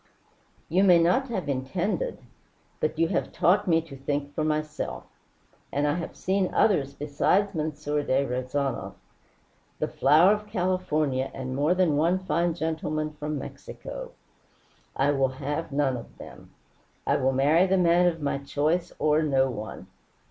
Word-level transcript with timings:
"You 0.67 0.83
may 0.83 0.97
not 0.97 1.27
have 1.27 1.47
intended 1.47 2.17
but 2.79 2.97
you 2.97 3.09
have 3.09 3.31
taught 3.31 3.67
me 3.67 3.81
to 3.83 3.95
think 3.95 4.33
for 4.33 4.43
myself. 4.43 5.03
And 5.71 5.85
I 5.85 5.93
have 5.93 6.15
seen 6.15 6.51
others 6.55 6.95
besides 6.95 7.55
M. 7.55 7.69
de 7.69 8.25
Rezanov 8.25 8.95
the 9.77 9.87
flower 9.87 10.33
of 10.33 10.47
California 10.47 11.29
and 11.35 11.55
more 11.55 11.75
than 11.75 11.97
one 11.97 12.17
fine 12.17 12.55
gentleman 12.55 13.11
from 13.11 13.37
Mexico. 13.37 14.13
I 14.95 15.11
will 15.11 15.29
have 15.37 15.71
none 15.71 15.95
of 15.95 16.17
them. 16.17 16.49
I 17.05 17.17
will 17.17 17.31
marry 17.33 17.67
the 17.67 17.77
man 17.77 18.07
of 18.07 18.23
my 18.23 18.39
choice 18.39 18.91
or 18.97 19.21
no 19.21 19.51
one. 19.51 19.85